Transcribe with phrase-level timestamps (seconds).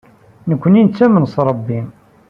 [0.49, 1.79] Nekkni nettamen s Ṛebbi.